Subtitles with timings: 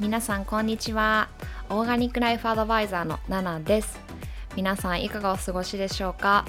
[0.00, 1.28] 皆さんこんにちは。
[1.68, 4.00] オーガニックライフアドバイザーのナナです。
[4.56, 6.46] 皆さんいかがお過ごしでしょうか？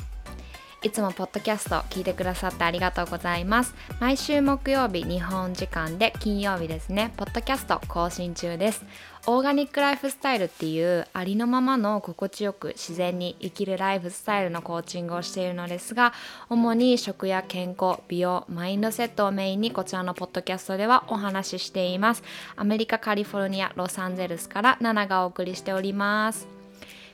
[0.84, 3.76] いつもポッドキャストを聞いてくださってありがとうございます。
[4.00, 8.86] 毎週木曜日、日本時間で金曜日ですね、ポッドキャスト更新中です。
[9.28, 16.12] オーガニックライフスタイルっていうありのままの心地よく自然に生きるライフスタイルのコーチングをしているのですが、
[16.50, 22.24] 主に食や健康、美容、マインドセットをメインにこちらのポッドキャストではお話ししています。
[22.56, 26.48] アメリカ・カリフォルニア・ロサンゼルスからナナがお送りしております。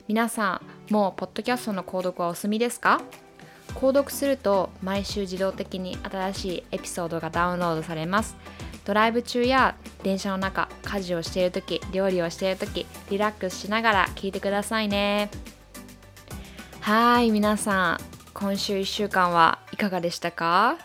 [0.06, 3.02] 皆さん、もうポッドキャストの購読はお済みですか？
[3.74, 8.34] 購読すると毎週自動的に新しいエピソードがダウンロードされます
[8.86, 15.30] ドライブ中や電車の中家事をしている時料理をしている時リラックスしながら聞いてくださいね
[16.80, 17.98] はい皆さん
[18.32, 20.78] 今週1週間はいかがでしたか？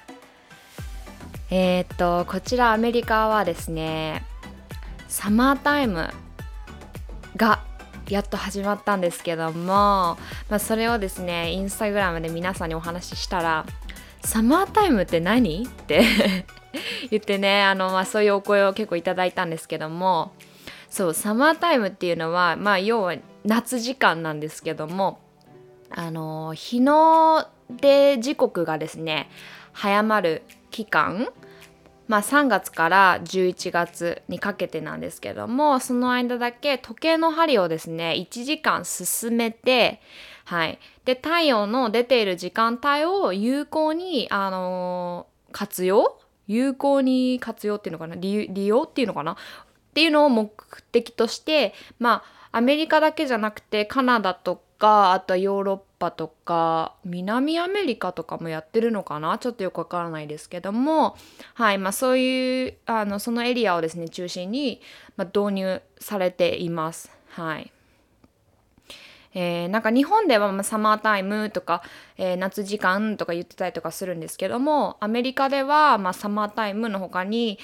[1.49, 4.25] えー、っとこちらアメリカはですね
[5.07, 6.09] サマータイム
[7.37, 7.63] が
[8.09, 10.17] やっと始まったんですけども、ま
[10.49, 13.65] あ、それをですねインスタグラムで皆さんにお話ししたら
[14.25, 16.03] 「サマータイムって何?」って
[17.09, 20.33] 言ってねあの、まあ、そういうお声を結構いただいたんですけども
[20.89, 23.15] そうサマータイムっていうのは、まあ、要は
[23.45, 25.19] 夏時間なんですけども
[25.89, 29.29] あの日の出時刻がですね
[29.71, 31.29] 早まる期間
[32.05, 40.01] まあ、3月から11月にかけてなんですけどもその間だけ時計の針をですね1時間進めて、
[40.43, 46.17] はい、で太陽の出ている時間帯を有効に、あのー活用
[46.47, 48.15] 有効に活用っていうのかな？
[48.15, 49.33] 利利用っていうのかな？
[49.33, 49.35] っ
[49.93, 50.51] ていうのを目
[50.91, 59.37] 的としてまあアメリカだけじゃなくてカナダとかあとはヨーロッパとか南アメリカとかもやってるのかな？
[59.37, 61.15] ちょっとよくわからないですけども。
[61.53, 64.81] はいまあそういうあのそのエリアをですね中心に、
[65.15, 67.11] まあ、導入されています。
[67.29, 67.71] はい。
[69.33, 71.83] えー、なんか日本ではまサマータイムとか、
[72.17, 77.57] えー夏時間とか言ってたりとかするんですけどもアメリカではまサマータイムの他に、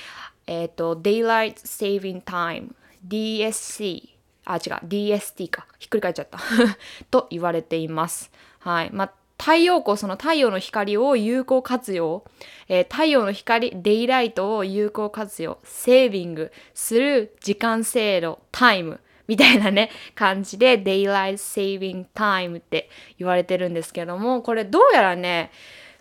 [0.48, 2.70] えー、と Daylight Saving Time
[3.08, 4.10] DSC
[4.46, 5.68] あ違う DST か。
[5.78, 6.40] ひっくり返っちゃった。
[7.12, 8.32] と言われています。
[8.60, 8.90] はい。
[8.92, 12.26] まあ太陽光その太陽の光を有効活用、
[12.68, 25.52] えー太陽の光デイライトを有効活用セービングする時間制度タイムみたいなね感じで Daylight Saving Time って言われてるんですけどもこれどうやらね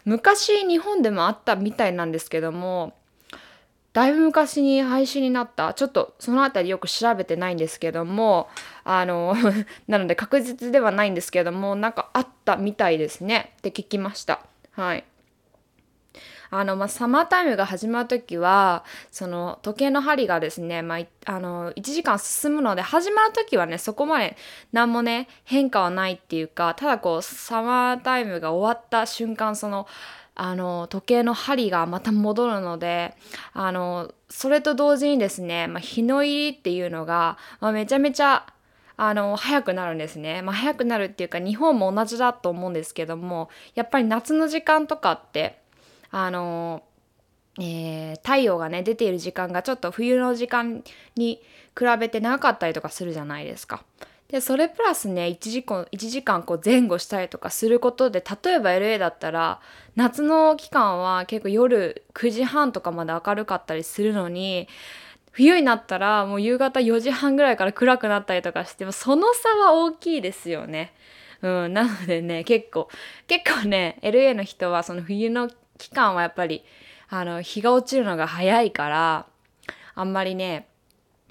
[0.07, 2.95] 昔日本でもあったみたいなんですけども
[3.93, 5.75] だいぶ昔に廃止になった。
[5.75, 8.49] ちょっとそのあたりよく調べてないんですけども
[8.85, 9.35] あの
[9.89, 13.55] なので確実ではないんですけどもなんかあったみたいですね。
[13.59, 14.41] って聞きました。
[14.73, 15.05] はい。
[16.51, 24.37] あのまあ、サマータイムが始まる時はその時計の針がですね、まあ、あの1時間進むので始まる時はねそこまで
[24.73, 29.87] 何もね変化はないっていうかただこうサマータイムが終わった瞬間その
[30.41, 33.15] あの時計の針がまた戻るので
[33.53, 38.47] あのそれと同時にですね、まあ、日の入りっていうのが、まあ、めちゃめちゃ
[38.97, 45.59] あの早くなるんですね、まあ、早くなるっていうか日本も同じだと思うんですけどもやっぱり夏の時間とかって
[46.11, 46.83] あの
[47.59, 50.83] えー太陽がね出ている時間がちょっと冬の時間
[51.17, 51.41] に
[51.79, 53.85] 比べて長かったりとかするじゃないですか。
[54.29, 59.61] でそれプラスね1時間 ,1 時間こう前後したりとかすることで例えば LA だったら
[59.97, 64.69] 夏の期間は結構夜9時半とかまで明るかったりするのに
[65.33, 70.93] 冬になったらもう夕方4時半ぐらいから暗くなったりとかしてその差は大きいですよね。
[71.41, 72.89] うん、なのでね結構
[73.29, 76.65] 結構ね LA の人はその冬の期間はやっぱり
[77.09, 79.27] あの日が落ちるのが早いから
[79.95, 80.69] あんまりね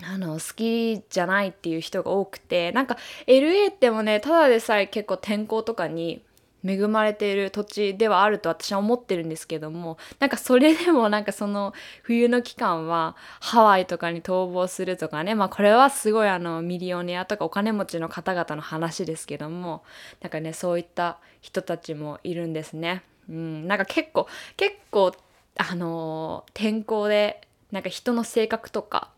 [0.04, 6.22] あの好きじゃないっていう人が多くてなんか LA ってもねただでさえ結構天候とかに
[6.66, 11.74] 恵まれている土地ではあると私は思ってるんですけどもなんかそれでもなんかその
[12.04, 19.84] 冬の期間はハワイとかに逃亡するとかねまあこれはすごいあのミリオネアとかお金持ちの方々の話ですけども
[20.22, 23.04] なんかねそういった人たちもいるんですね。
[23.30, 25.14] うん、なんか結構結構
[25.58, 27.42] あのー天候で
[27.72, 29.10] なんか人の性格とか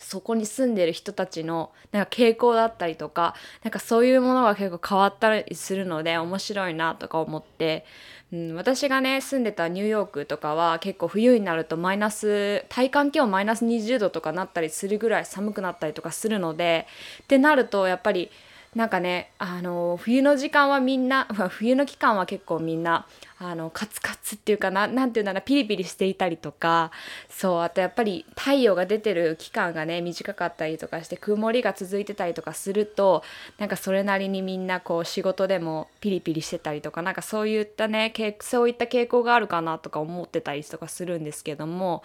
[0.00, 7.84] そこに住んでる人たちのなんか傾向だったりとかなんかそういうものが結構変わったりするので面白いなとか思って、
[8.32, 16.86] うん、私がね住んでたニューヨークとかは結構冬になるとマイナス体感気温マイナス20度とかなったりするぐらい寒くなったりとかするので
[17.22, 18.30] ってなるとやっぱり
[18.74, 23.06] なんかねあの冬の時間はみんな 冬の期間は結構みんな
[23.38, 26.92] あのカツカツっていうかな何て言うんだろうピリピリしていたりとか
[27.28, 33.24] そうあとやっぱり太陽が出てる期間がね短かったりとかして曇りが続いてたりとかすると
[33.58, 42.04] なんかそれなりにみんなこう仕事でもピリピリしてたりとかなんかそういったねそういった傾向があるかなとか思ってたりとかするんですけども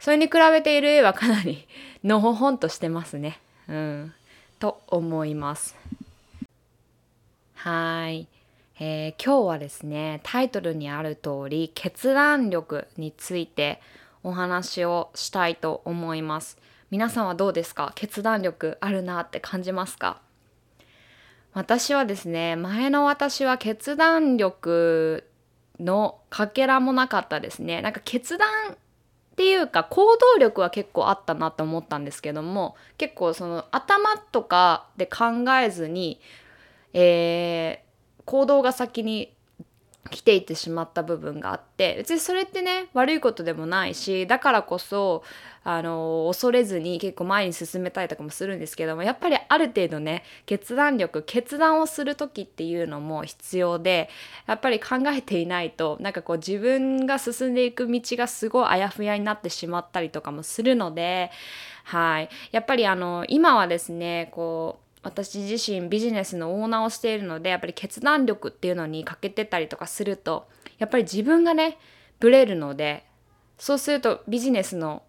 [0.00, 1.68] それに比べている絵はかなり
[2.02, 3.38] のほほんとしてますね。
[3.68, 4.14] うん、
[4.58, 5.79] と思います。
[7.62, 8.26] はい、
[8.78, 13.82] えー、今日はですねタイトルにある通り決断力について
[14.22, 16.56] お話をしたいと思います。
[16.90, 17.92] 皆さんはどうですか？
[17.96, 20.22] 決断力あるなって感じますか？
[21.52, 25.28] 私はですね前の私は決断力
[25.78, 27.82] のかけらもなかったですね。
[27.82, 28.76] なんか決断っ
[29.36, 36.22] ていうか行動力は結構あったなって思ったんですけども結構その頭とかで考えずに
[36.92, 39.34] えー、行動が先に
[40.10, 45.22] 来ていってしまった部分があって別にそれってね悪いことでもないしだからこそ
[45.62, 54.08] あの恐れずに結構前に進めたりとかもするんですけどもやっぱりある程度ね決断力決断をする時っていうのも必要で
[54.46, 61.30] やっぱり考えていないとなんかこう自分が進んでいく道がすごいあやふやになってしまったりとかもするので
[61.84, 62.28] はい。
[62.52, 70.48] やっぱりあの今はですねこう私自身ビジネスのオーナーをしているのでやっぱり決断力っていうのに欠けてたりとかすると
[70.78, 71.78] やっぱり自分がね
[72.18, 73.06] ブレるので
[73.58, 75.02] そうするとビジネスの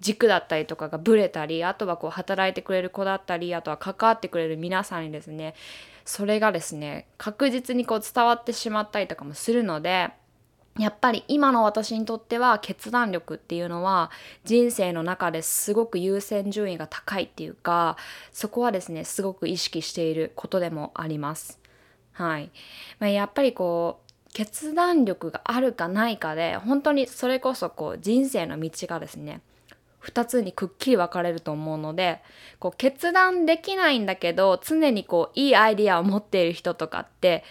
[0.00, 5.54] 軸だったりとかがブレたりあとはこう働いてくれる子だったりあとは関わってくれる皆さんにですね
[6.04, 10.10] それがですね確実にこう伝わってしまったりとかもするので
[10.78, 14.10] やっぱり今の私にとっては決断力っていうのは
[14.44, 17.96] 人生の中ですごく優先順位が高いっていうか
[18.32, 21.58] そこはですねすごく意識していることでもあります。
[22.12, 22.50] はい、
[22.98, 29.40] まあ、やっぱりこう決断力があるかないかで本当にそれこそこう人生の道がですね
[30.02, 32.20] 2つにくっきり分かれると思うので
[32.58, 37.44] こう決断できないんだけど常にこういいアイディアを持っている人とかって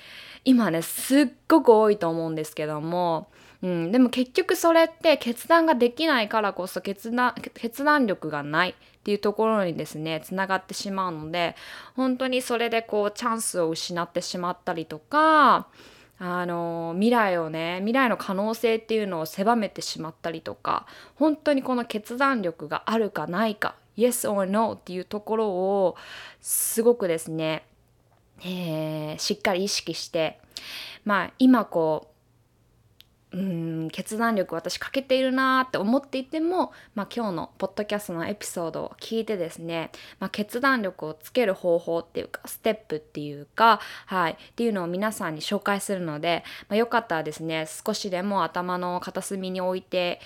[0.48, 3.28] 今ねすっごく多いと思うんですけども、
[3.62, 8.74] うん、でも結局それって決断ができないからこそ決断決断力がないっ
[9.04, 11.58] ていうところにですねつながってしまうので
[11.98, 15.68] 本当にそれでこうチャンスを失ってしまったりとか
[16.18, 20.86] あの未来をね未来の可能性っていうのを狭めてしまったりとか
[21.16, 25.98] 本当にこの決断力があるかないか Yes or No っていうところを
[26.40, 27.66] すごくですね
[28.42, 30.40] えー、しっかり意識して
[31.06, 32.18] まあ今こう
[33.34, 50.22] うん決断力私欠けているなって思っていても、まあ、今日のポッドキャストのエピソードを聞いてですね、まあ、決断力をつける方法っていうかステップっていうか、はい、っていうのを皆さんに紹介するので、まあ、よかったらですね少しでも頭の片隅に置いて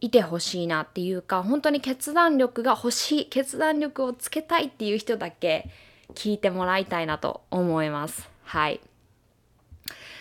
[0.00, 5.70] いてほしいなっていうか本当に決断力が欲しい決断力をつけたいっていう人だけ
[6.14, 8.28] 聞いてもらいたいなと思います。
[8.44, 8.80] はい。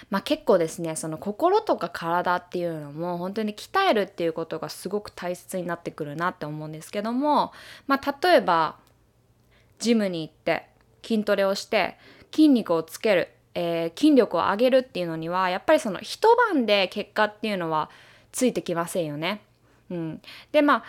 [0.09, 7.51] まあ、結構ですねその心とか体っていうのも本当に鍛えるっていうことがすごく大切になってくるなって思うんですけども、
[7.87, 8.77] まあ、例えば
[9.79, 10.67] ジムに行って
[11.03, 11.97] 筋トレをして
[12.31, 17.89] 筋肉をつける、えー、筋力を上げるっていうのにはやっぱりその一晩で結果っていうのは
[18.31, 19.41] ついてきませんよね。
[19.89, 20.83] うん、でまあ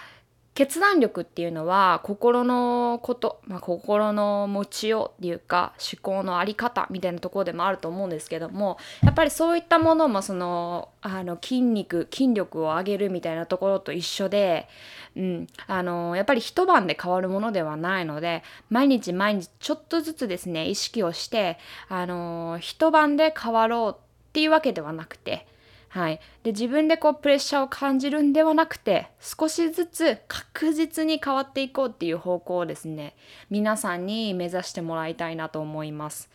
[0.58, 14.66] 決断力っていうのは心のこと、まあ、心の持ちようっていうか思考の在り方みたいなところでもあると思うんですけどもやっぱりそういったものもそのあの筋肉筋力を上げるみたいなところと一緒で、
[15.14, 21.56] うん、あのやっぱり一晩で変わるものではないので毎日毎日ちょっとずつですね意識をして
[21.88, 25.46] あの一晩で変わろうっていうわけではなくて
[25.88, 33.16] はい、で自分でこうプレッシャーを感じるんではなくて少しずつ確実に変わっていこうっていう方向をですね
[33.48, 36.30] 皆さんに目指してもらいたいなと思います。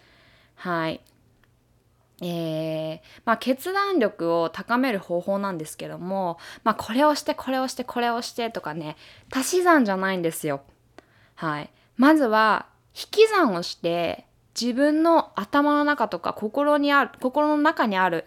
[0.55, 1.01] はい
[2.21, 8.95] えーまあ、決断力を高める方法なんですけども、まあ、これをしてこれをしてこれをしてとかね
[9.31, 10.61] 足し算じゃないんですよ。
[11.35, 14.25] はい、まずは引き算をして
[14.59, 18.25] 自分の頭の中とか心にある心の中にある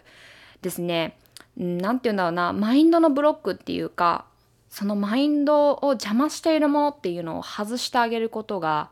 [0.61, 1.17] ですね。
[1.55, 2.53] 何て言うんだろうな。
[2.53, 4.25] マインドのブロックっていうか
[4.69, 8.91] そのマインドを邪魔しているものっていうのを外してあげることが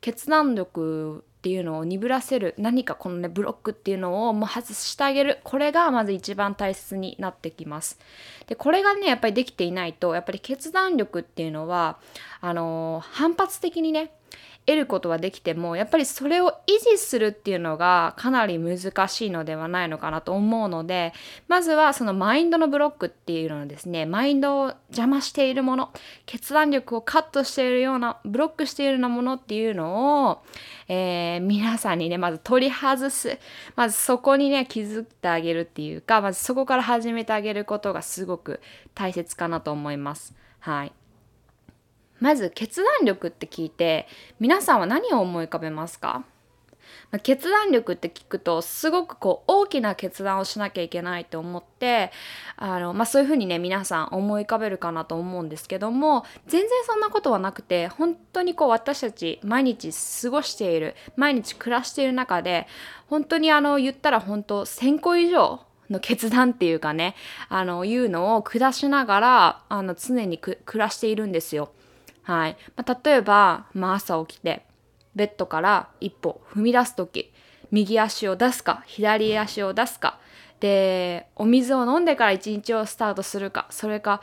[0.00, 5.38] 決断力っていうのを鈍らせる何かこのねブロックっていうのをもう外してあげる。
[5.44, 7.98] これがまず一番大切になってきます。
[8.46, 11.98] でこれがねやっぱりできていないとやっぱり決断力っていうのは
[12.40, 14.10] あのー、反発的にね
[14.70, 21.12] 得ることはできてもやっぱりそれを維持するっていうのがかなり難しいのではないのかなと思うので
[21.48, 25.90] まずはそのマインドのブロックっていうのはですねマインドを邪魔しているもの
[26.24, 30.42] 決断力をカットしているようなブロックしているようなものっていうのを、
[30.86, 33.38] えー、皆さんにねまず取り外す
[33.74, 38.60] まずそこにね気づいてあげるっていうかまずそこから始めてあげることがすごく
[38.94, 40.32] 大切かなと思います。
[40.60, 40.92] はい
[42.20, 44.06] まず決断力って聞いて
[44.38, 46.24] 皆さんは何を思い浮かべますか？
[47.22, 52.12] 決断力って聞くとすごくこう大きな決断をしなきゃいけないと思って
[52.56, 59.90] あの、まあ、そういうふうにね皆さん思い浮かべるかなと思うんですけども全然そんなことはなくて本当にこう私たち毎日
[60.22, 62.68] 過ごしている毎日暮らしている中で
[63.08, 65.60] 本当にあの言ったら本当1,000個以上
[65.90, 67.16] の決断っていうかね
[67.48, 71.72] あのいうのを下しながらあの常に暮らしているんですよ。
[72.30, 72.56] はい。
[72.76, 74.64] まあ、例えば、まあ、朝起きて、
[75.16, 77.32] ベッドから一歩踏み出す時、
[77.72, 80.20] 右足を出すか、左足を出すか、
[80.60, 84.22] で、お水を飲んでから一日をスタートするか、それか、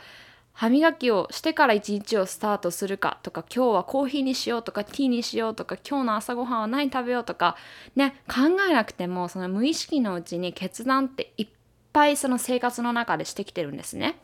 [0.54, 7.56] 歯磨きをしてから一日をスタートするかとか今日はコーヒーにしようとかティーにしようとか今日の朝ごはんは何食べようとか
[7.94, 11.48] ね考えなくてもその無意識のうちに決断っていっ
[11.92, 14.18] ぱいその生活の中でしてきてるんですね。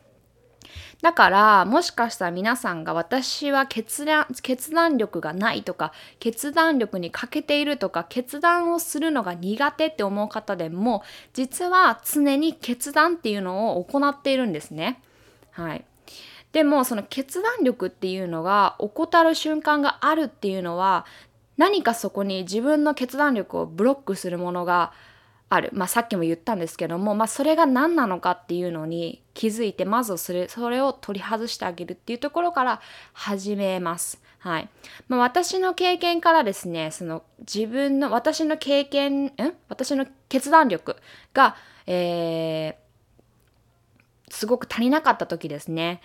[1.04, 11.02] だからもしかしたら皆さんが私は決断決断力がないとか決断力に欠けているとか決断をするのが苦手って思う方でも
[11.34, 15.02] 実は常に決断っていうのを行っているんですね。
[15.50, 15.84] はい、
[16.52, 21.04] でもその決断力っていうのが怠る瞬間があるっていうのは
[21.58, 24.94] 何かそこに自分の決断力をブロックするものが
[25.50, 32.80] ある、まあ、さっきも言ったんですけども、まあ、それが何なのかっていうのに気づいてまずそれそれを取り外してあげるっていうところから
[33.12, 34.20] 始めます。
[34.38, 34.68] はい
[35.08, 39.32] まあ、私の経験からですねその自分の私の経験ん？
[39.70, 40.96] 私の決断力
[41.32, 46.02] が、えー、すごく足りなかった時ですね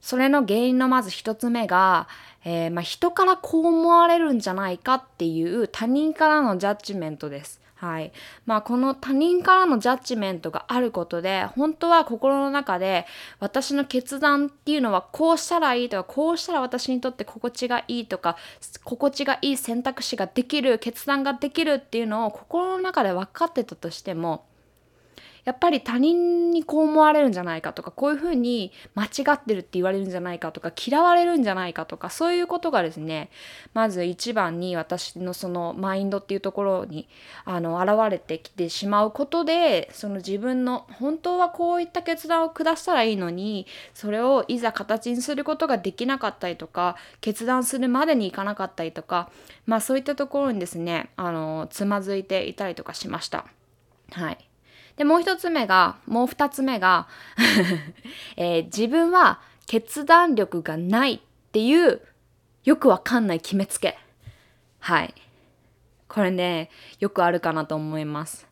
[0.00, 2.08] それの原因のまず一つ目が、
[2.44, 7.60] えー、まあ、人からこう思われるんじゃないかっていう他人からのジャッジメントです。
[7.80, 8.12] はい。
[8.44, 13.06] まあ、この他人からのジャッジメントがあることで本当は心の中で
[13.38, 18.36] 私の決断っていうのはこうしたらいいとかこうしたら私にとって心地がいいとか
[18.82, 24.44] 心地がいい選択肢ができる決断ができるっていうのを心の中で分かってたとしても
[25.48, 33.30] やっぱり他人にこう思われるんじゃないかとかこういうふうに間違ってるって言われるんじゃないかとか嫌われるんじゃないかとかそういうことがですね
[33.72, 37.08] まず一番に私のそのマインドっていうところに
[37.46, 49.30] あの現れてきてしまうことでその自分の本当はこういった決断を下したらいいのにそれをいざ形にすることができなかったりとか決断するまでにいかなかったりとか
[49.64, 53.46] まあそういったところにですねあのつまずいていたりとかしました。
[54.12, 54.47] はい。
[54.98, 57.08] で、もう一つ目が、もう二つ目が
[58.36, 61.20] えー、自分は決断力がないっ
[61.52, 62.02] ていう
[62.64, 63.98] よくわかんない決めつけ。
[64.80, 65.14] はい。
[66.08, 68.48] これね、よくあるかなと思います。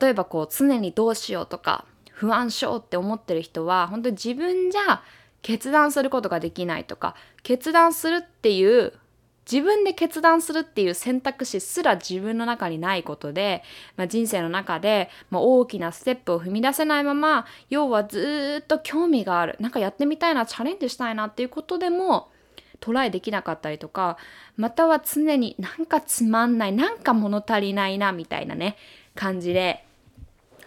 [0.00, 5.02] 例えばこう常にどうしようとか不安症って思ってる人は本当に自分じゃ
[5.42, 8.94] 決断することができないとか決断するっていう
[9.50, 13.62] 自分で決断するっていう選択肢すら自分の中にないことで、
[13.96, 22.28] まあ、人生の中で、まあ、大きなステップを踏み出せないまま要はずっと興味があるなんかやってみたいなチャレンジしたいなっていうことでも
[22.80, 24.16] トライできなかったりとか
[24.56, 28.76] または常になんかつまんないなんか物足りないなみたいなね
[29.14, 29.84] 感じで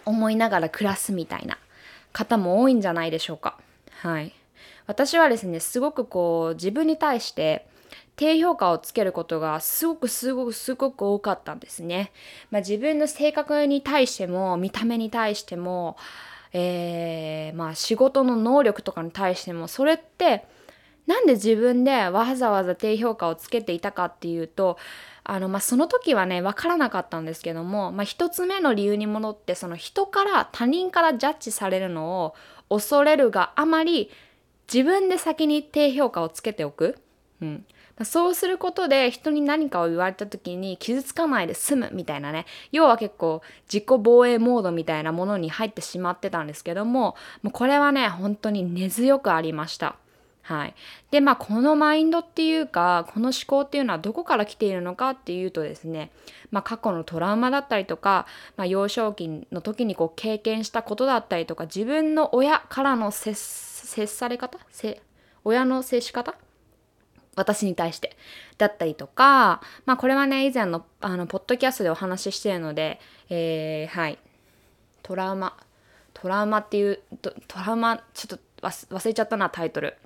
[0.04, 1.58] 思いながら暮らすみたいな
[2.12, 3.58] 方も多いんじゃないでしょうか。
[4.00, 4.32] はい、
[4.86, 7.66] 私はですねすごくこう自分に対して
[8.18, 12.10] 低評価をつけることがすごくすごくすごく多かったんですね。
[12.50, 15.96] まあ、自分の性格に対しても見た目に対しても、
[16.52, 20.44] えー、まあ仕事の能力とかに対してもそれって
[21.06, 24.78] なんで自分でわざわざ低評価をつけていたかっていうと
[25.22, 32.34] あの、まあ、その時はね分からなかったんですけども、まあ、一つ目の理由に戻ってその人から他人からジャッジされるのを
[32.68, 34.10] 恐れるがあまり
[34.72, 37.00] 自分で先に低評価をつけておく。
[37.40, 37.64] うん。
[38.04, 42.46] そうすることで人に何かを言われた時に傷つかないで済むみたいなね。
[42.70, 49.96] 要は結構自己防衛モードみたいなものに入ってしまってたんですけどももうこれはね本当に根強くありました。
[50.42, 50.74] はい、
[51.10, 56.10] でまあこのマインドっていうかこの思考っていうのはどこから来ているのかっていうとですね、
[56.50, 58.26] まあ、過去のトラウマだったりとか、
[58.56, 63.34] まあ、幼少期の時にこう経験したことだったりとか自分の親からの接
[64.06, 64.58] され方？
[65.44, 66.34] 親の接し方？
[67.38, 68.16] 私に対して。
[68.58, 74.18] だったりとか、まあ、これはね以前のあのポッドキャストでお話ししてるので、えー、はい。
[75.02, 75.56] トラウマ。
[76.12, 77.32] トラウマっていうト
[77.64, 79.96] ラウマちょっと忘れちゃったなタイトル。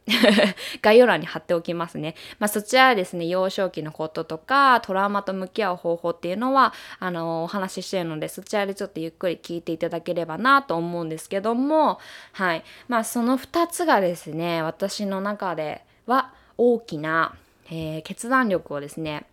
[0.83, 11.99] 概要欄に貼っておきますね、まあ、そちらですね幼少期のこととかトラウマと向き合う方法っていうのはあのお話ししてるのでそちらでちょっとゆっくり聞いていただければなと思うんですけども
[12.33, 12.65] はい。
[12.89, 17.35] まあその2つがですね私の中では大きな、
[17.67, 19.27] えー、決断力をですね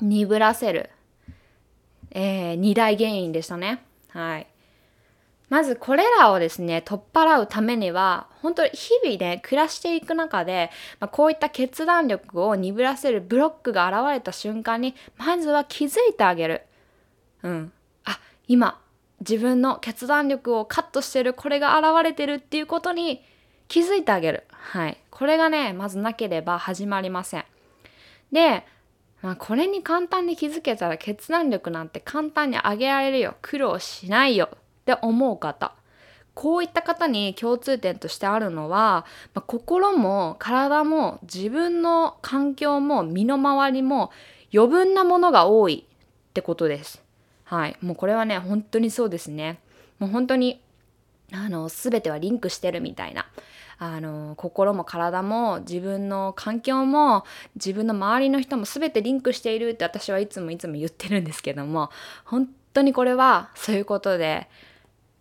[0.00, 0.90] 鈍らせる、
[2.10, 3.82] えー、二大原因でしたね。
[4.10, 4.46] はい。
[5.48, 10.70] まずこれらをですね取っ払うためには本当に日々ね暮らしていく中で、
[11.00, 16.62] まあ、こういった決断力を鈍らせるブロックが現れた瞬間にまずは気づいてあげる。
[17.42, 17.72] うん。
[18.04, 18.80] あ今
[19.20, 23.22] 自分の決断力をカットしてるこれが現れてるっていうことに
[23.68, 24.44] 気づいてあげる。
[24.50, 24.98] はい。
[25.10, 27.44] これがね、まずなければ始まりません。
[28.32, 28.64] で、
[29.22, 33.36] まあ、これに簡単に気づけたら決断力なんて簡単に上げられるよ。
[33.42, 34.48] 苦労しないよ。
[34.52, 35.74] って思う方。
[36.34, 44.12] こういった方に共通点としてあるのは、まあ、心も体も自分の環境も身の回りも
[44.54, 47.02] 余分なものが多いってことです。
[47.42, 47.76] はい。
[47.80, 49.58] もうこれはね、本当にそうですね。
[49.98, 50.60] もう本当に、
[51.32, 53.26] あの、全てはリンクしてるみたいな。
[53.80, 61.90] あの心も体も自分の環境も自分の周りの人も全てリンクしているって私はいつもいつも言ってるんですけども
[62.24, 64.48] 本当にこれはそういうことで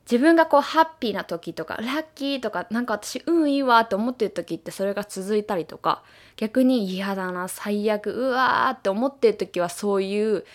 [0.10, 6.02] 自分がこうハッピーな時とかラッキーとかなんか私運いいわって思ってる時ってそれが続いたりとか
[6.38, 10.46] 逆に嫌だな最悪うわーって思ってる時はそういう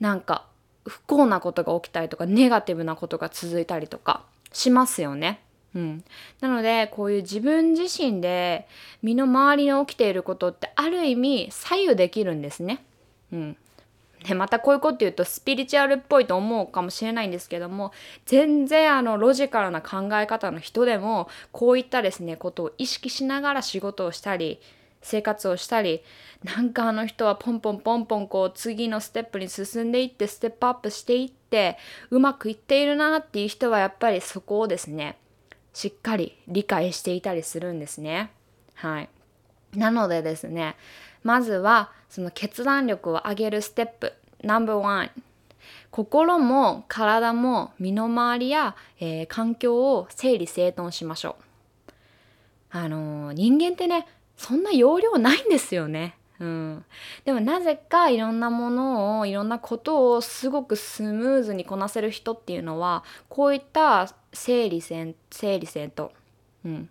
[0.00, 0.46] なんか
[0.84, 4.24] 不幸なことが起きたりとかネガティブなことが続いたりとか
[4.56, 5.40] しますよね。
[5.74, 6.04] うん、
[6.40, 8.66] なのでこういう自分自身で
[9.02, 12.82] 身の回りに起きていることってある意味左右できるんですね。
[13.30, 13.56] うん、
[14.26, 17.92] でまたこういうこと言うとスピリチュアルっぽいと思うかもしれないんですけども
[18.24, 24.60] 全然あのロジカルな考え方の人でもこういったですねことを意識しながら仕事をしたり
[25.06, 26.02] 生活をしたり
[26.44, 31.78] なんかあの人はポンポンポンポンこう次のステップに進んでいってステップアップしていって
[32.10, 35.16] うまくいっているなっていう人はやっぱりそこをですね
[35.76, 38.30] しっかり理解していたりするんですね。
[38.76, 39.10] はい。
[39.74, 40.74] なのでですね、
[41.22, 45.10] まずはその決断力を上げるステップ、No.1。
[45.90, 51.92] 心も体も身の回りや、えー、環境を整理整頓しましょう。
[52.70, 56.16] あのー、人間ってね、そんな容量ないんですよね。
[56.38, 56.84] うん、
[57.24, 66.10] でもなぜかいろんなものをいろんなことをすごくスムーズにこなせる人っていうのはこういった整理整整理整頓、
[66.66, 66.88] うん、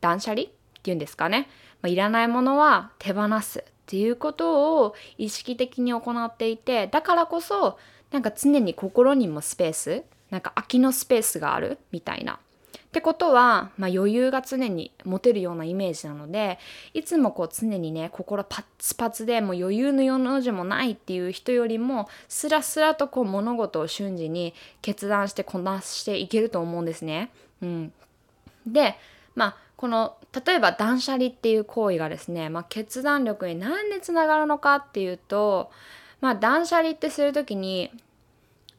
[0.00, 0.46] 断捨離っ
[0.82, 1.48] ていうんですかね、
[1.80, 7.78] まあ、いらないものは手放すっていうことを意識的に行っていてだからこそ
[8.10, 12.38] なんか常に心にもスペースなんか空きのスペースがあるみたいな。
[12.92, 16.58] ってことは、まあ、余裕が常に持てるようなイメージなので
[16.92, 24.52] いつもこう常にね心パッツパツでもう余裕の世の字もないっていう人よりもスラスラとこう物事を瞬時に
[24.82, 27.30] 決断してこなしていけると思うんですね。
[27.62, 27.92] うん、
[28.66, 28.96] で
[29.34, 35.70] まあこの例えば断捨離っていう行為がですね、まあ、決断力に何でつながるのかっていうと、
[36.20, 37.90] まあ、断捨離ってする時に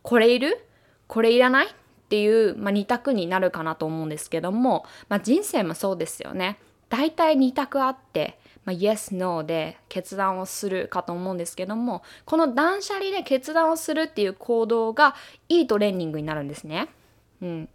[0.03, 0.63] これいる？
[1.07, 1.67] これいらない？
[2.13, 6.59] っていう、まあ、2択になるかなと思うんですけども、まあ、人生もそうですよね。
[6.87, 15.15] 大体2択あって、まあ、Yes, No で決断をするかと思うんですけどもこの断捨離で決断をするっていう行動が
[15.49, 16.89] いいトレーニングになるんですね。
[17.41, 17.69] うん、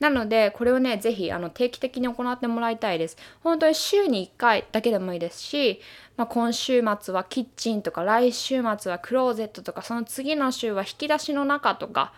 [0.00, 3.16] なのでこれをね是非あの定期的に行ってもらいたいです。
[3.44, 5.80] 本当に週に1回だけでもいいですし、
[6.16, 12.12] まあ、今週末はキッチンとか来週末はクローゼットとかその次の週は引き出しの中とか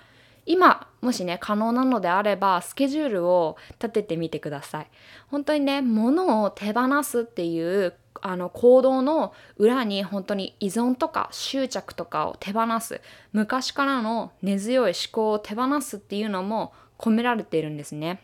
[0.47, 4.91] 今もしね可能なのであればスケジュールを立ててみてください
[5.29, 13.01] 本当にね物を手放すっていうあの行動の裏に本当に依存とか執着とかを手放す
[13.33, 18.23] 昔からの根強い思考を手放すっていうのも込められているんですね。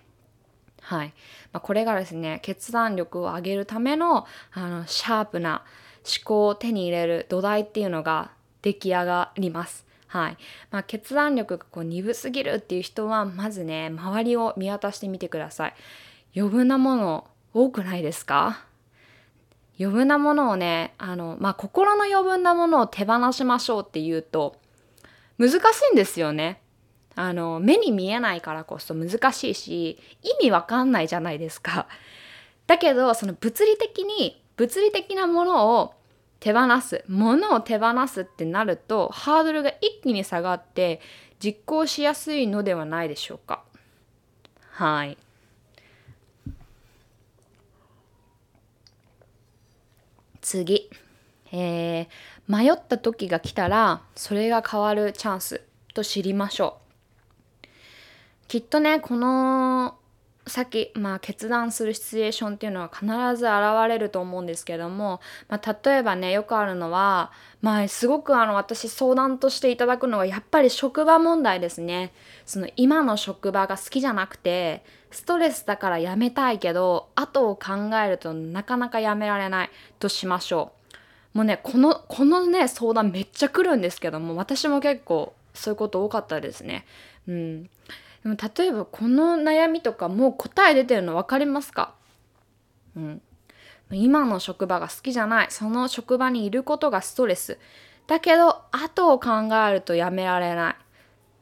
[0.81, 1.15] はい、
[1.53, 5.63] まあ、これがですね決断力を上げるためのあのシャープな
[6.05, 8.33] 思考を手に入れる土台っていうのが
[8.63, 9.87] 出来上がります。
[10.13, 10.37] はい。
[10.71, 15.75] まあ、決断力がこう鈍すぎるっていう人はまずね周りを見渡してみてください。
[16.37, 18.67] 余分なもの多くないですか？
[19.81, 24.57] 余分なものをねあの、まあ、心の余分なものを手放しましょうっていうと
[25.39, 25.57] 難し
[25.91, 26.61] いんですよね。
[27.15, 31.89] あの目に見えないからこそ難しいし意味わかんないじゃないですか。
[32.67, 35.95] だけどその物理的に物理的なものを
[36.43, 41.01] 手放す物を手放すってなるとハードルが一気に下がって
[41.39, 43.63] 実行しやすいのではないでしょうか。
[44.73, 45.17] はい。
[50.41, 50.91] 次、
[51.53, 52.07] えー、
[52.49, 55.63] 迷った時が来たらそれが変わるチャンス
[55.95, 56.81] と知りましょ
[57.65, 57.69] う。
[58.49, 59.97] きっとねこの
[60.47, 72.13] 先、まあ、決断するシチュエーションっていうのは必ず現れると思うんですけども、まあ、例えばねよくあるのは、まあ、すごくあの私相談としていただくのはやっぱり職場問題ですね。
[72.45, 80.73] その今の職場が好きじゃなくてストレスだから辞めたいけど後を考えるとなかなか辞められないとしましょ
[81.35, 81.39] う。
[81.39, 86.85] もうねこのこのね相談めっちゃ来るんですけども私も結構そういうこと多かったですね。
[87.29, 87.71] うん。
[88.23, 91.95] でも例えばこの悩みとかもう答え出てるの分かりますか？
[92.97, 93.23] うん。
[93.91, 95.47] 今の職場が好きじゃない。
[95.51, 97.59] その職場にいることがストレス。
[98.07, 99.31] だけど後を考
[99.69, 100.77] えるとやめられない。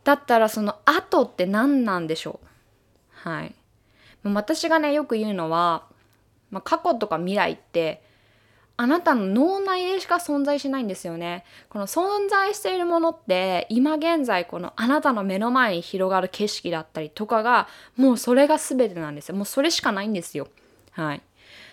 [0.04, 3.28] だったらその後って何なんでしょう？
[3.28, 3.54] はい。
[4.24, 5.84] 私がねよく言うのは、
[6.50, 8.02] まあ、過去とか未来って
[8.80, 11.44] あなたの脳内でしか存在しないんですよね。
[11.68, 19.34] この存在しているものって今現在このあなたの目の前に広がる景色だったりとかがもうそれが全てなんですよ。
[19.34, 20.48] もうそれしかないんですよ。
[20.92, 21.20] はい。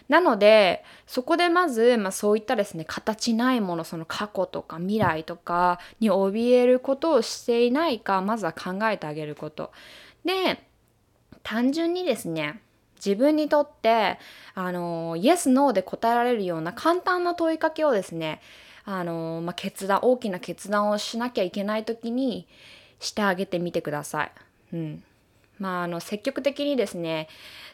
[0.09, 9.71] なのでそこでまず、まあ、そういったですね形ないものその過去とか未来とかに怯えることをしていないかまずは考えてあげること。
[10.25, 10.61] で
[11.41, 12.59] 単純にですね
[13.03, 14.19] 自分にとって
[14.53, 18.41] あのイエス・ノーで答えられるような簡単な問いかけをですね
[18.85, 22.47] あの、まあ、決断大きな決断をしなきゃいけない時に
[22.99, 24.31] してあげてみてください。
[24.73, 25.03] うん
[25.59, 27.27] まあ、あの積極的にですね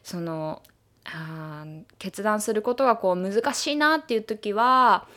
[0.03, 0.61] その
[1.05, 1.65] あ
[1.99, 5.07] 決断することがこう難しいなっていう時は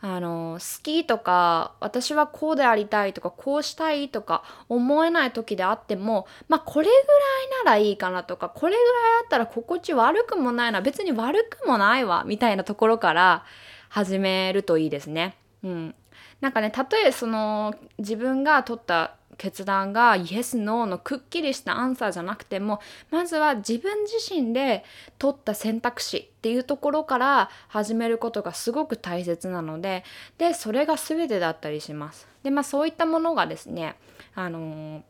[0.00, 8.84] あの好きとか私はこうでありたいとかこうしたいとか思えない時であってもまあこれぐらいならいいかなとかこれぐらい
[9.22, 13.44] あったら心地悪くもないな別に悪くもないわみたいなところから
[13.88, 15.36] 始めるといいですね。
[15.62, 15.94] うん、
[16.40, 24.84] なんかねたとえその自分が取った決断がイエス・ノーのくっきりしたアンサーじゃなくてもまずは自分自身で
[25.18, 30.04] 取った選択肢っていうところから始めることがすごく大切なので
[30.38, 32.28] でそれが全てだったりします。
[32.42, 33.96] でまあそういったものがですね
[34.34, 35.02] あのー、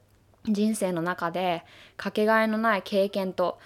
[0.49, 1.65] 人生の中で
[1.97, 3.59] かけがえのない経験と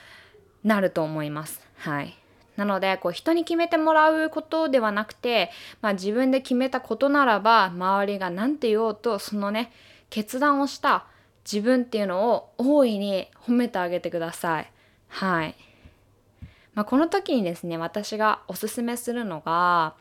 [0.64, 1.60] なると思います。
[1.76, 2.16] はい
[2.56, 9.72] なのでこう人に決めてもらうことではなくて、まあ、自分で決めたことならば周りが何て言おうとそのね
[10.10, 11.06] 決断をした
[11.50, 14.70] 自分っていうのを大いに褒めてあげてください。
[15.08, 15.54] はい。
[16.74, 19.94] まあ、この時にですね私がおすすめするのが、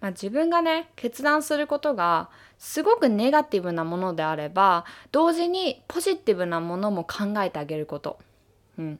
[0.00, 8.18] まあ、自分がね決断することがすごくネガティブなものであれば同時にポジティブなものも考えてあげること。
[8.78, 8.98] うん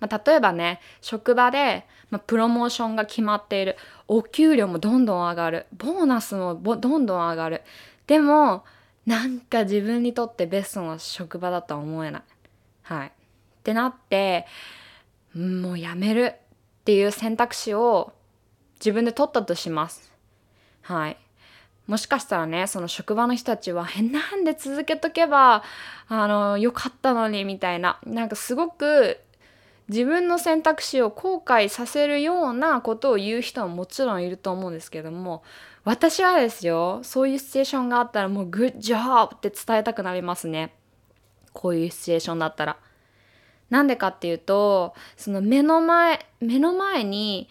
[0.00, 3.76] まあ、例えばね職場で、まあ、プロモーションが決まっている
[4.08, 7.62] お給料もどんどん上がるボーナスもどんどん上がる
[8.06, 8.64] でも
[9.06, 12.22] なんか自分にとってベストな職場だとは思えない。
[12.82, 13.08] はい。
[13.08, 13.10] っ
[13.62, 14.46] てなって、
[15.34, 18.12] もうやめるっていう選択肢を
[18.80, 20.12] 自分で取ったとします。
[20.82, 21.16] はい。
[21.86, 25.64] もしかしたらね、その職場の人たちは、え、なんで続けとけば、
[26.08, 27.98] あの、よかったのに、みたいな。
[28.06, 29.18] なんかすごく
[29.88, 35.42] 自分の選択肢を後悔させるようなことを言う人はもちろんいると思うんですけども
[35.84, 40.74] 私はですよそういうシチュエーションがあったらもうグッジョブって伝えたくなりますね。
[41.52, 42.76] こういうシチュエーションだったら。
[43.68, 47.48] なんでかっていうとその目の前目の前に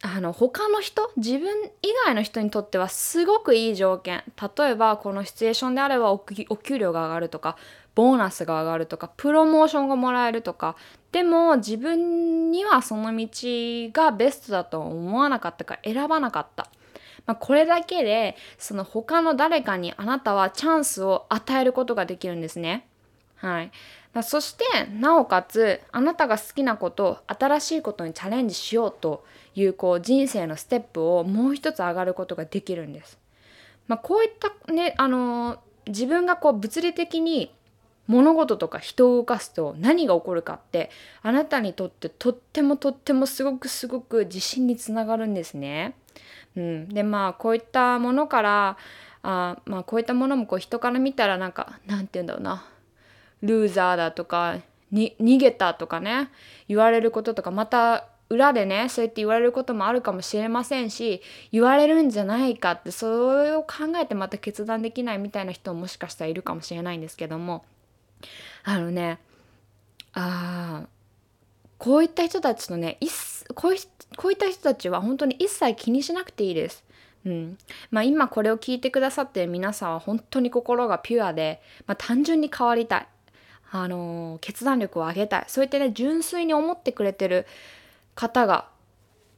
[0.00, 4.22] あの他の人自分以外の人にとってはすごくいい条件。
[4.58, 7.58] 例えばこのシチュエーションであればお給料が上がるとか
[7.94, 10.76] ボーナスが上がるとかプロモーションがもらえるとか。
[11.12, 13.26] でも自分にはその道
[13.92, 16.70] がベストだと思わなかったか選ばなかった。
[17.26, 22.86] まあ、これだけでその他の誰かにあなたはチャンスを与えることができるんですね。
[23.36, 23.70] はい、
[24.12, 33.18] まあ、そしてなおかつあなたが好きなこと新しいことにチャレンジしようというこう人生のステップをもう一つ上がることができるんです。
[33.88, 37.52] まあ、こういったね、あのー、自分がこう物理的に
[38.06, 40.90] 物事とか人を動かすと何が起こるかって
[41.22, 45.94] あなたにとってとってもとってもすごくすごく自信につながるんですね。
[46.56, 48.76] うん、でまあこういったものから
[49.22, 52.64] あまあこういったものもこう人から見たらなんかなんて言うんだろうな。
[53.42, 54.58] ルーザーだとか
[54.90, 56.30] に逃げたとかね
[56.68, 67.64] 言われることとかまた裏でねそうやって言われることもあるかもしれませんし言われるんじゃないかってそれを考えてまた決断できないみたいな人ももしかしたらいるかもしれないんですけども。
[68.62, 69.18] あのね
[70.12, 70.84] あ
[71.78, 72.98] こういった人たちとね
[73.54, 73.78] こうい
[74.16, 76.84] こういった人たちは本当に一切気にしなくていいです。
[77.24, 77.58] うん。
[77.90, 83.08] まあ、今これを聞いてくださってる皆さんは本当に心がピュアで、まあ、単純に変わりたい、
[83.72, 85.44] あのー、決断力を上げたい。
[85.48, 87.46] そういってね純粋に思ってくれてる
[88.14, 88.66] 方が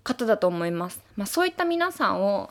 [0.04, 2.50] 方だと思います、まあ、そういった皆さんを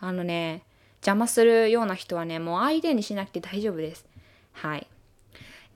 [0.00, 0.62] あのね
[0.96, 4.06] 邪魔するような人はねもう相手にしなくて大丈夫です。
[4.52, 4.86] はい。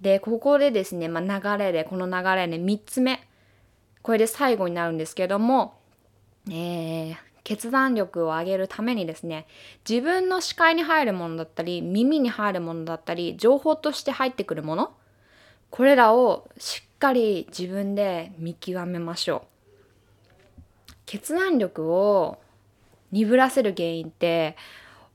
[0.00, 3.27] でここでですね、まあ、流れでこの流れね3つ目。
[4.08, 5.74] これで最後になるんですけども
[6.48, 9.46] えー、決断力を上げるためにですね
[9.86, 14.94] 自分の視界に入るものだったり耳に入るものだったり情報として入ってくるもの
[15.68, 19.44] これらをしっかり自分で見極めましょ
[20.90, 20.92] う。
[21.04, 22.38] 決断力を
[23.12, 24.56] 鈍らせる原因って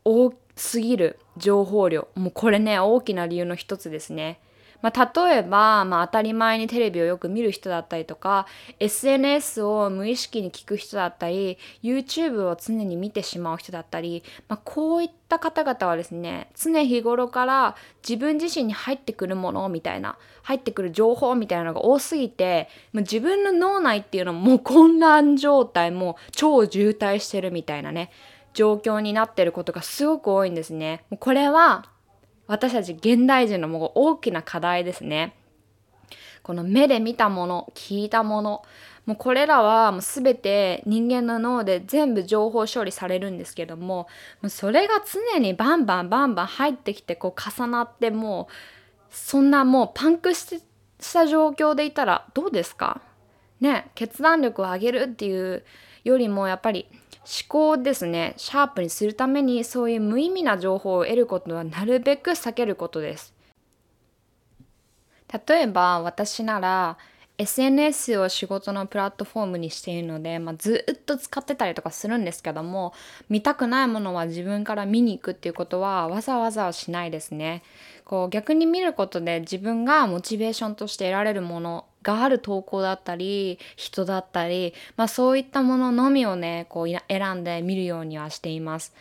[0.06, 2.10] 多すぎる情報量。
[2.14, 4.40] もうこれね大きな理由の一つですね。
[4.84, 8.46] まあ、例えば、まあ、当たり前にテレビをよく見る人だったりとか
[8.80, 17.76] SNS を無意識に聞く人だったり YouTube を常に見てしまう人だったり、まあ、こういった方々はですね常日頃から
[18.08, 28.12] 自分自身に入ってくるものみたいな入ってくる情報みたいなのが多すぎてま自分の脳内っていうのももう混乱状態もう超渋滞してるみたいなね
[28.54, 31.04] 状況になってることがすごく多いんですね。
[31.20, 31.86] これは
[32.48, 35.36] 私たち現代人のもう大きな課題ですね。
[36.44, 38.64] この目で見たもの聞いたもの
[39.06, 44.08] もうこれらはもう全て人間の脳で全部情報処理されるんですけども
[44.42, 44.96] もうそれが
[45.34, 48.54] 常にバンバンバンバン入ってきてこう重なってもう
[49.10, 50.62] そんなもうパンクし
[51.14, 53.02] た状況でいたらどうですか？
[53.62, 55.64] ね決断力を上げるっていう
[56.04, 56.88] よりもやっぱり
[57.26, 63.34] 思考ですねシャープにするためにそういう無意味な情報を得ることはなるべく避けることです
[65.48, 66.98] 例えば私なら
[67.40, 72.94] SNS を仕事のプラットフォームにしているので、まあ、ずっと使ってたりとかするんですけども
[73.28, 77.64] 見たくないものは自分から見に行くっていうことはわざわざはしないですね。
[78.06, 88.94] こう逆に見ることで自分がモチベーションとして得られるものがある投稿だったり人だったり、まあ、そういったもののみをねこう選んで見るようにはしています。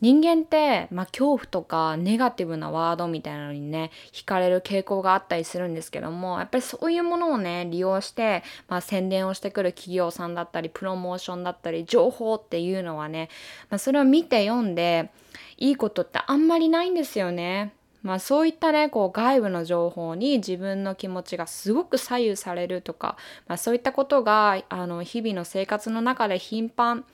[0.00, 13.28] 人間って、まあ、恐怖とかネガティブなワードみたいなのにね惹かれる傾向があったりするんですけどもやっぱりそういうものをね利用して、まあ、宣伝をしてくる企業さんだったりプロモーションだったり情報っていうのはね、
[13.70, 15.10] まあ、それを見て読んで
[15.56, 17.72] いいことってあんまりないんですよね。
[18.08, 27.04] まあ、そういったねこう外部の情報に自分の気持ちがすごく左右されるとか、まあ、そういったことがあの日々の生活の中で頻繁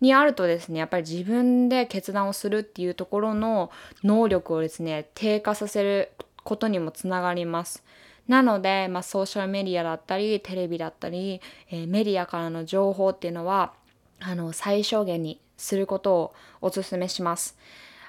[0.00, 3.72] にあるとですねやっぱり自分で決断をするっていうところの
[4.04, 6.12] 能力をですね低下させる
[6.44, 7.82] ことにもつながります。
[8.28, 13.72] なので、まあ、ソーシャルメディアだったりテレビだったり、えー、メディアからの情報っていうのは
[14.20, 17.58] あの最小限にすることをおすすめします。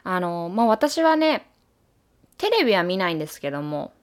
[0.03, 1.47] あのまあ、私はね
[2.39, 3.93] テレビは見ないんですけども、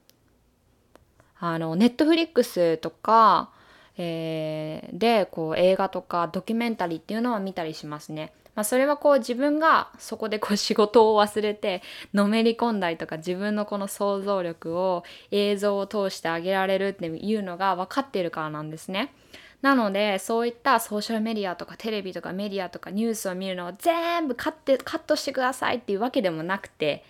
[1.38, 3.51] あの、ネットフリックスとか、
[3.99, 8.33] えー、で、こう、映画とかドキュメンタリーっていうのは見たりしますね。
[8.55, 11.83] まあ、それはこう自分がそこでこう仕事を忘れて
[12.14, 19.12] のめり込んだりとか自分のこの想像力を映像を通してあげられるっていうのが分かっているからなんですね。
[19.61, 27.05] なのでそういったソーシャルメディアとかテレビとかメディアとかニュースを見るのを全部カッてカットしてくださいっていうわけでもなくて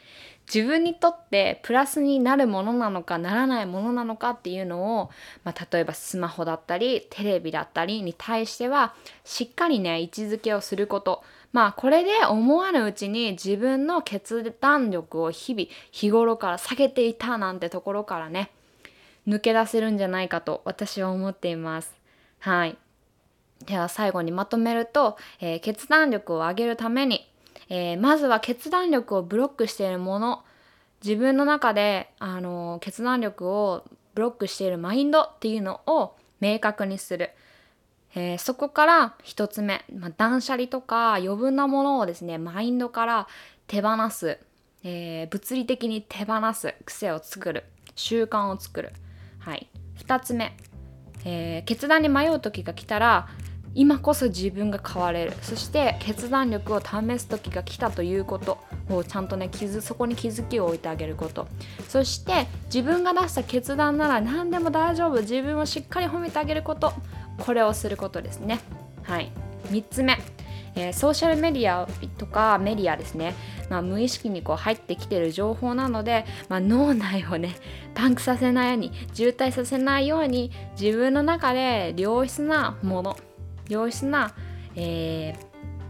[0.52, 5.10] 自分にとってプラスになるものなのかならないものなのかっていうのを、
[5.44, 18.50] まあ、例えばスマホだったりテレビだったりに対してはしっかりね位置づけをすることまあこれで思わぬうちに自分の決断力を日々日頃から下げていたなんてところからね
[19.26, 21.92] 抜け出せるんじゃないかと私は思っています。
[22.38, 22.78] はい。
[23.64, 27.28] では最後にまとめると、えー、決断力を上げるために
[27.68, 30.44] えー、まずは決断力をブロックしているもの。
[31.04, 37.30] 自分の中で、あの決断力をブロックしているマインドっていうのを明確にする、
[38.14, 43.28] えー、そこから1つ目、まあ、断捨離とか余分なものをですねマインドから
[43.66, 44.38] 手放す、
[44.84, 46.74] えー、物理的に手放す。
[46.86, 47.64] 癖を作る。
[47.96, 48.92] 習慣を作る、
[49.38, 50.54] はい、2つ目、
[51.24, 53.28] えー、決断に迷う時が来たら
[53.76, 55.34] 今こそ自分が変われる。
[55.42, 58.58] そして決断力を試す時が来たということ。
[58.88, 61.46] をちゃんとね気づそこに気づきを置いてあげること。
[61.88, 65.20] そして自分が出した決断なら何でも大丈夫。
[65.20, 66.92] 自分をしっかり褒めてあげること。
[67.38, 68.60] これをすることですね。
[69.02, 69.30] はい。
[69.70, 70.18] 3つ目。
[70.76, 73.34] えー、ソーシャルメディアとかメディアですね、
[73.70, 77.56] まあ、無意識にこう入ってきてる情報なので、まあ、脳内をね
[77.94, 83.16] パンクさせないように渋滞させないように自分の中で良質なもの
[83.68, 84.34] 良質な、
[84.74, 85.36] え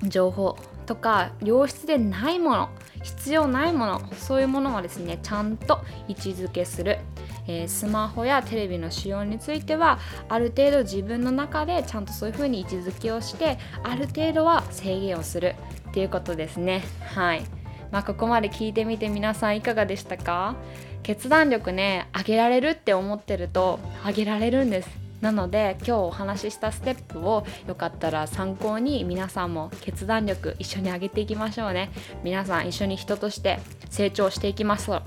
[0.01, 2.69] ー、情報とか良質でないもの
[3.03, 6.99] 必要ないものそういうものはですねちゃんと位置づけする。
[7.49, 15.55] えー、スマホやテレビの使用についてはある程度自分の中でちゃんとそういう風に位置づけをしてある程度は制限をする。
[15.89, 16.83] っていうことですね。
[17.15, 17.45] はい。
[17.91, 20.57] まあ、ここまで聞いてみて皆さんいかがでしたか？
[21.03, 25.06] 決断力ね上げられるって思ってると上げられるんです。
[25.21, 31.91] なので今日お話ししたステップをよかったら参考に皆さんも決断力一緒に上げていきましょうね。
[32.23, 35.03] 皆さん一緒に人として成長していきましょう。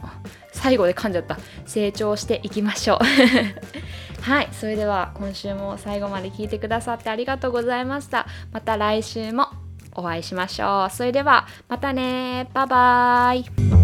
[0.52, 1.38] 最後で噛んじゃった。
[1.66, 3.00] 成長していきましょう。
[4.22, 8.26] はいそれでは今週も最後まで聞いてくださってありがとうございました。
[8.52, 9.48] また来週も
[9.96, 10.90] お会いしましょう。
[10.90, 13.79] それではまたねバイバーイ。